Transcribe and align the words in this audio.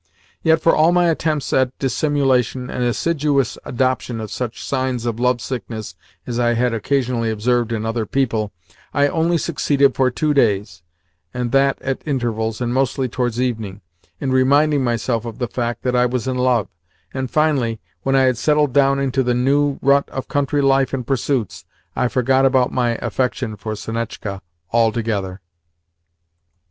Yet, 0.41 0.59
for 0.61 0.75
all 0.75 0.91
my 0.91 1.11
attempts 1.11 1.53
at 1.53 1.77
dissimulation 1.77 2.71
and 2.71 2.83
assiduous 2.83 3.59
adoption 3.63 4.19
of 4.19 4.31
such 4.31 4.63
signs 4.65 5.05
of 5.05 5.19
love 5.19 5.39
sickness 5.41 5.93
as 6.25 6.39
I 6.39 6.55
had 6.55 6.73
occasionally 6.73 7.29
observed 7.29 7.71
in 7.71 7.85
other 7.85 8.07
people, 8.07 8.51
I 8.95 9.07
only 9.07 9.37
succeeded 9.37 9.93
for 9.93 10.09
two 10.09 10.33
days 10.33 10.81
(and 11.35 11.51
that 11.51 11.79
at 11.83 12.01
intervals, 12.03 12.61
and 12.61 12.73
mostly 12.73 13.07
towards 13.09 13.39
evening) 13.39 13.81
in 14.19 14.31
reminding 14.31 14.83
myself 14.83 15.23
of 15.23 15.37
the 15.37 15.47
fact 15.47 15.83
that 15.83 15.95
I 15.95 16.07
was 16.07 16.27
in 16.27 16.35
love, 16.35 16.67
and 17.13 17.29
finally, 17.29 17.79
when 18.01 18.15
I 18.15 18.23
had 18.23 18.39
settled 18.39 18.73
down 18.73 18.97
into 18.97 19.21
the 19.21 19.35
new 19.35 19.77
rut 19.83 20.09
of 20.09 20.27
country 20.27 20.63
life 20.63 20.95
and 20.95 21.05
pursuits, 21.05 21.63
I 21.95 22.07
forgot 22.07 22.43
about 22.43 22.71
my 22.71 22.95
affection 23.03 23.55
for 23.55 23.75
Sonetchka 23.75 24.41
altogether. 24.71 25.41